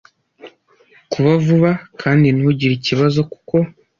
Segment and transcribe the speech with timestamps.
[1.11, 3.57] kuba vuba kandi ntugire ikibazo kuko